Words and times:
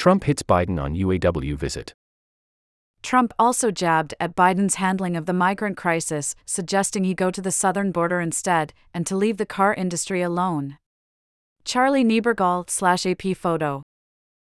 Trump 0.00 0.24
hits 0.24 0.42
Biden 0.42 0.82
on 0.82 0.94
UAW 0.94 1.54
visit. 1.58 1.92
Trump 3.02 3.34
also 3.38 3.70
jabbed 3.70 4.14
at 4.18 4.34
Biden's 4.34 4.76
handling 4.76 5.14
of 5.14 5.26
the 5.26 5.34
migrant 5.34 5.76
crisis, 5.76 6.34
suggesting 6.46 7.04
he 7.04 7.12
go 7.12 7.30
to 7.30 7.42
the 7.42 7.52
southern 7.52 7.92
border 7.92 8.18
instead 8.18 8.72
and 8.94 9.06
to 9.06 9.14
leave 9.14 9.36
the 9.36 9.44
car 9.44 9.74
industry 9.74 10.22
alone. 10.22 10.78
Charlie 11.66 12.02
Neibergall 12.02 12.70
slash 12.70 13.04
AP 13.04 13.36
photo 13.36 13.82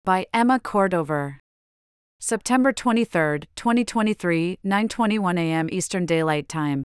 by 0.05 0.27
Emma 0.33 0.61
Cordover. 0.61 1.39
September 2.21 2.73
23, 2.73 3.41
2023, 3.57 4.59
9:21 4.65 5.39
a.m. 5.41 5.69
Eastern 5.73 6.07
Daylight 6.07 6.49
Time. 6.49 6.85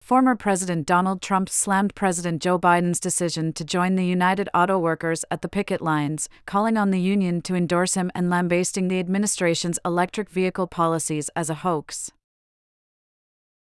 Former 0.00 0.34
President 0.34 0.86
Donald 0.86 1.22
Trump 1.22 1.48
slammed 1.48 1.94
President 1.94 2.42
Joe 2.42 2.58
Biden's 2.58 2.98
decision 2.98 3.52
to 3.52 3.64
join 3.64 3.94
the 3.94 4.04
United 4.04 4.48
Auto 4.52 4.76
Workers 4.76 5.24
at 5.30 5.40
the 5.40 5.48
picket 5.48 5.80
lines, 5.80 6.28
calling 6.46 6.76
on 6.76 6.90
the 6.90 7.00
union 7.00 7.40
to 7.42 7.54
endorse 7.54 7.94
him 7.94 8.10
and 8.14 8.28
lambasting 8.28 8.88
the 8.88 8.98
administration's 8.98 9.78
electric 9.84 10.28
vehicle 10.28 10.66
policies 10.66 11.30
as 11.36 11.48
a 11.48 11.62
hoax. 11.62 12.10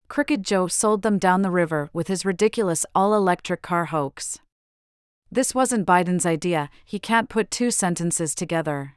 Crooked 0.08 0.44
Joe 0.44 0.66
sold 0.66 1.02
them 1.02 1.18
down 1.18 1.40
the 1.40 1.50
river 1.50 1.88
with 1.92 2.08
his 2.08 2.26
ridiculous 2.26 2.84
all 2.94 3.14
electric 3.14 3.62
car 3.62 3.86
hoax. 3.86 4.38
This 5.32 5.54
wasn't 5.54 5.86
Biden's 5.86 6.26
idea, 6.26 6.68
he 6.84 6.98
can't 6.98 7.28
put 7.28 7.50
two 7.50 7.70
sentences 7.70 8.34
together. 8.34 8.96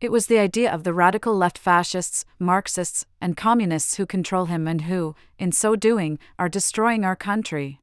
It 0.00 0.10
was 0.10 0.28
the 0.28 0.38
idea 0.38 0.72
of 0.72 0.84
the 0.84 0.94
radical 0.94 1.36
left 1.36 1.58
fascists, 1.58 2.24
Marxists, 2.38 3.04
and 3.20 3.36
communists 3.36 3.96
who 3.96 4.06
control 4.06 4.46
him 4.46 4.66
and 4.66 4.82
who, 4.82 5.14
in 5.38 5.52
so 5.52 5.76
doing, 5.76 6.18
are 6.38 6.48
destroying 6.48 7.04
our 7.04 7.14
country. 7.14 7.80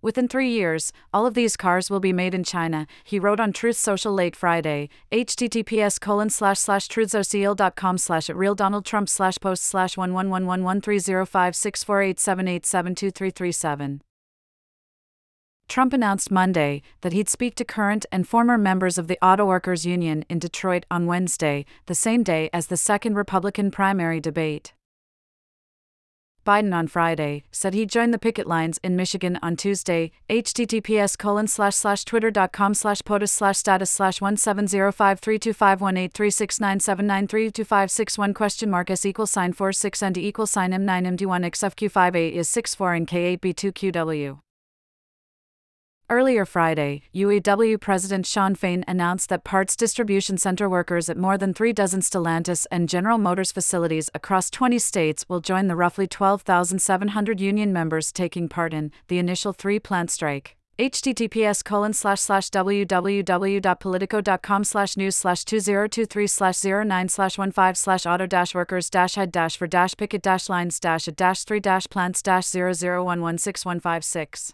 Within 0.00 0.28
three 0.28 0.48
years, 0.48 0.92
all 1.12 1.26
of 1.26 1.34
these 1.34 1.56
cars 1.56 1.90
will 1.90 2.00
be 2.00 2.12
made 2.12 2.32
in 2.32 2.42
China, 2.42 2.86
he 3.04 3.18
wrote 3.18 3.38
on 3.38 3.52
Truth 3.52 3.76
Social 3.76 4.14
late 4.14 4.34
Friday. 4.34 4.88
https 5.12 6.00
colon 6.00 6.30
slash 6.30 6.58
slash 6.58 6.88
truthsocial.com 6.88 7.98
slash 7.98 8.30
at 8.30 8.36
real 8.36 8.54
Donald 8.54 8.86
Trump 8.86 9.08
slash 9.08 9.36
post 9.38 9.64
slash 9.64 9.94
one 9.94 10.14
one 10.14 10.30
one 10.30 10.46
one 10.46 10.64
one 10.64 10.80
three 10.80 10.98
zero 10.98 11.26
five 11.26 11.54
six 11.54 11.84
four 11.84 12.00
eight 12.00 12.18
seven 12.18 12.48
eight 12.48 12.64
seven 12.64 12.94
two 12.94 13.10
three 13.10 13.30
three 13.30 13.52
seven. 13.52 14.00
Trump 15.68 15.92
announced 15.92 16.30
Monday 16.30 16.82
that 17.00 17.12
he'd 17.12 17.28
speak 17.28 17.54
to 17.56 17.64
current 17.64 18.06
and 18.12 18.26
former 18.26 18.56
members 18.56 18.98
of 18.98 19.08
the 19.08 19.18
Auto 19.20 19.44
Workers 19.44 19.84
Union 19.84 20.24
in 20.28 20.38
Detroit 20.38 20.86
on 20.90 21.06
Wednesday, 21.06 21.64
the 21.86 21.94
same 21.94 22.22
day 22.22 22.48
as 22.52 22.68
the 22.68 22.76
second 22.76 23.14
Republican 23.14 23.70
primary 23.70 24.20
debate. 24.20 24.72
Biden 26.46 26.72
on 26.72 26.86
Friday 26.86 27.42
said 27.50 27.74
he'd 27.74 27.90
join 27.90 28.12
the 28.12 28.20
picket 28.20 28.46
lines 28.46 28.78
in 28.84 28.94
Michigan 28.94 29.36
on 29.42 29.56
Tuesday. 29.56 30.12
https 30.30 31.18
colon 31.18 31.48
slash 31.48 31.74
slash 31.74 32.04
twitter.com 32.04 32.72
slash 32.72 33.02
POTUS 33.02 33.30
slash 33.30 33.58
status 33.58 33.90
slash 33.90 34.20
one 34.20 34.36
seven 34.36 34.68
zero 34.68 34.92
five 34.92 35.18
three 35.18 35.40
two 35.40 35.52
five 35.52 35.80
one 35.80 35.96
eight 35.96 36.12
three 36.12 36.30
six 36.30 36.60
nine 36.60 36.78
seven 36.78 37.04
nine 37.04 37.26
three 37.26 37.50
two 37.50 37.64
five 37.64 37.90
six 37.90 38.16
one 38.16 38.32
question 38.32 38.70
mark 38.70 38.88
s 38.90 39.04
equals 39.04 39.32
sign 39.32 39.52
four 39.52 39.72
six 39.72 40.00
and 40.04 40.16
equals 40.16 40.52
sign 40.52 40.72
m 40.72 40.84
nine 40.84 41.04
md 41.04 41.26
one 41.26 41.42
xfq 41.42 41.90
five 41.90 42.14
eight 42.14 42.34
is 42.34 42.48
six 42.48 42.76
four 42.76 42.94
and 42.94 43.08
k 43.08 43.24
eight 43.24 43.40
b 43.40 43.52
two 43.52 43.72
qw. 43.72 44.38
Earlier 46.08 46.44
Friday, 46.44 47.02
UAW 47.16 47.80
President 47.80 48.26
Shawn 48.26 48.54
Fain 48.54 48.84
announced 48.86 49.28
that 49.28 49.42
parts 49.42 49.74
distribution 49.74 50.38
center 50.38 50.68
workers 50.68 51.08
at 51.08 51.16
more 51.16 51.36
than 51.36 51.52
three 51.52 51.72
dozen 51.72 52.00
Stellantis 52.00 52.64
and 52.70 52.88
General 52.88 53.18
Motors 53.18 53.50
facilities 53.50 54.08
across 54.14 54.48
20 54.48 54.78
states 54.78 55.28
will 55.28 55.40
join 55.40 55.66
the 55.66 55.74
roughly 55.74 56.06
12,700 56.06 57.40
union 57.40 57.72
members 57.72 58.12
taking 58.12 58.48
part 58.48 58.72
in 58.72 58.92
the 59.08 59.18
initial 59.18 59.52
three 59.52 59.80
plant 59.80 60.12
strike. 60.12 60.54
https 60.78 61.64
colon 61.64 61.92
slash 61.92 62.20
slash 62.20 62.50
www.politico.com 62.50 64.62
slash 64.62 64.96
news 64.96 65.16
slash 65.16 65.44
2023 65.44 66.26
slash 66.28 66.62
09 66.62 67.08
slash 67.08 67.34
15 67.34 67.74
slash 67.74 68.06
auto 68.06 68.26
dash 68.26 68.54
workers 68.54 68.88
dash 68.90 69.16
head 69.16 69.32
dash 69.32 69.56
for 69.56 69.66
dash 69.66 69.96
picket 69.96 70.22
dash 70.22 70.48
lines 70.48 70.78
dash 70.78 71.08
at 71.08 71.16
dash 71.16 71.42
3 71.42 71.58
dash 71.58 71.88
plants 71.88 72.22
dash 72.22 72.44
0011656. 72.44 74.52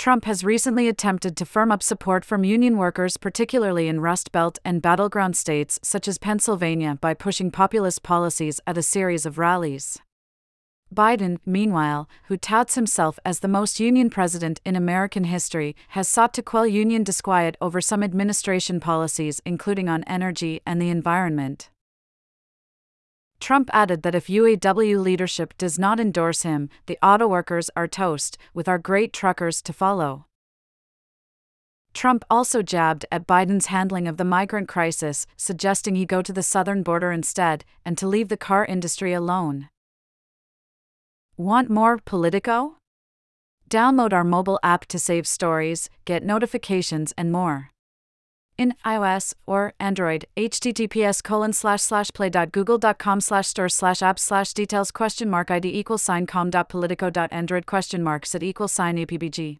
Trump 0.00 0.24
has 0.24 0.42
recently 0.42 0.88
attempted 0.88 1.36
to 1.36 1.44
firm 1.44 1.70
up 1.70 1.82
support 1.82 2.24
from 2.24 2.42
union 2.42 2.78
workers, 2.78 3.18
particularly 3.18 3.86
in 3.86 4.00
Rust 4.00 4.32
Belt 4.32 4.58
and 4.64 4.80
battleground 4.80 5.36
states 5.36 5.78
such 5.82 6.08
as 6.08 6.16
Pennsylvania, 6.16 6.96
by 7.02 7.12
pushing 7.12 7.50
populist 7.50 8.02
policies 8.02 8.62
at 8.66 8.78
a 8.78 8.82
series 8.82 9.26
of 9.26 9.36
rallies. 9.36 9.98
Biden, 10.90 11.36
meanwhile, 11.44 12.08
who 12.28 12.38
touts 12.38 12.76
himself 12.76 13.18
as 13.26 13.40
the 13.40 13.46
most 13.46 13.78
union 13.78 14.08
president 14.08 14.58
in 14.64 14.74
American 14.74 15.24
history, 15.24 15.76
has 15.88 16.08
sought 16.08 16.32
to 16.32 16.42
quell 16.42 16.66
union 16.66 17.04
disquiet 17.04 17.58
over 17.60 17.82
some 17.82 18.02
administration 18.02 18.80
policies, 18.80 19.42
including 19.44 19.90
on 19.90 20.02
energy 20.04 20.62
and 20.64 20.80
the 20.80 20.88
environment. 20.88 21.68
Trump 23.40 23.70
added 23.72 24.02
that 24.02 24.14
if 24.14 24.26
UAW 24.26 25.02
leadership 25.02 25.56
does 25.56 25.78
not 25.78 25.98
endorse 25.98 26.42
him, 26.42 26.68
the 26.86 26.98
auto 27.02 27.26
workers 27.26 27.70
are 27.74 27.88
toast, 27.88 28.36
with 28.52 28.68
our 28.68 28.78
great 28.78 29.12
truckers 29.12 29.62
to 29.62 29.72
follow. 29.72 30.26
Trump 31.92 32.24
also 32.30 32.62
jabbed 32.62 33.06
at 33.10 33.26
Biden's 33.26 33.66
handling 33.66 34.06
of 34.06 34.18
the 34.18 34.24
migrant 34.24 34.68
crisis, 34.68 35.26
suggesting 35.36 35.96
he 35.96 36.04
go 36.04 36.22
to 36.22 36.32
the 36.32 36.42
southern 36.42 36.82
border 36.82 37.10
instead 37.10 37.64
and 37.84 37.98
to 37.98 38.06
leave 38.06 38.28
the 38.28 38.36
car 38.36 38.64
industry 38.64 39.12
alone. 39.12 39.68
Want 41.36 41.70
more 41.70 41.98
Politico? 41.98 42.76
Download 43.68 44.12
our 44.12 44.24
mobile 44.24 44.60
app 44.62 44.84
to 44.86 44.98
save 44.98 45.26
stories, 45.26 45.88
get 46.04 46.22
notifications, 46.22 47.12
and 47.16 47.32
more 47.32 47.70
in 48.60 48.74
iOS 48.84 49.32
or 49.46 49.72
Android. 49.80 50.26
https 50.36 51.22
colon 51.22 51.52
slash 51.52 51.80
slash 51.80 52.10
play.google.com 52.12 53.20
slash 53.20 53.48
store 53.48 53.70
slash 53.70 54.02
app 54.02 54.18
slash 54.18 54.52
details 54.52 54.90
question 54.90 55.30
mark 55.30 55.50
ID 55.50 55.66
equals 55.66 56.02
sign 56.02 56.26
com.politico.android 56.26 57.66
question 57.66 58.02
mark 58.02 58.26
set 58.26 58.42
equals 58.42 58.72
sign 58.72 58.96
UPBG. 58.96 59.56